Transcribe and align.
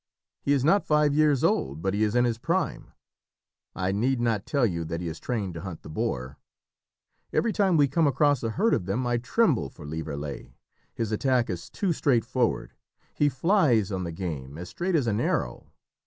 He 0.41 0.51
is 0.51 0.63
not 0.65 0.83
five 0.87 1.13
years 1.13 1.43
old, 1.43 1.83
but 1.83 1.93
he 1.93 2.01
is 2.01 2.15
in 2.15 2.25
his 2.25 2.39
prime. 2.39 2.91
I 3.75 3.91
need 3.91 4.19
not 4.19 4.47
tell 4.47 4.65
you 4.65 4.83
that 4.85 4.99
he 4.99 5.07
is 5.07 5.19
trained 5.19 5.53
to 5.53 5.61
hunt 5.61 5.83
the 5.83 5.89
boar. 5.91 6.39
Every 7.31 7.53
time 7.53 7.77
we 7.77 7.87
come 7.87 8.07
across 8.07 8.41
a 8.41 8.49
herd 8.49 8.73
of 8.73 8.87
them 8.87 9.05
I 9.05 9.17
tremble 9.17 9.69
for 9.69 9.85
Lieverlé; 9.85 10.53
his 10.95 11.11
attack 11.11 11.51
is 11.51 11.69
too 11.69 11.93
straightforward, 11.93 12.73
he 13.13 13.29
flies 13.29 13.91
on 13.91 14.03
the 14.03 14.11
game 14.11 14.57
as 14.57 14.69
straight 14.69 14.95
as 14.95 15.05
an 15.05 15.19
arrow. 15.19 15.71